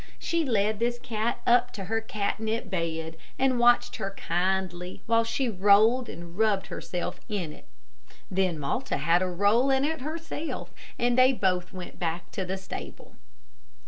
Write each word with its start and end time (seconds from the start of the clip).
She 0.17 0.43
led 0.43 0.79
this 0.79 0.97
cat 0.97 1.41
up 1.45 1.69
to 1.73 1.83
her 1.83 2.01
catnip 2.01 2.71
bed, 2.71 3.17
and 3.37 3.59
watched 3.59 3.97
her 3.97 4.09
kindly, 4.17 5.03
while 5.05 5.23
she 5.23 5.47
rolled 5.47 6.09
and 6.09 6.35
rubbed 6.35 6.65
herself 6.69 7.21
in 7.29 7.53
it. 7.53 7.67
Then 8.31 8.57
Malta 8.57 8.97
had 8.97 9.21
a 9.21 9.27
roll 9.27 9.69
in 9.69 9.85
it 9.85 10.01
herself, 10.01 10.73
and 10.97 11.19
they 11.19 11.33
both 11.33 11.71
went 11.71 11.99
back 11.99 12.31
to 12.31 12.43
the 12.43 12.57
stable. 12.57 13.13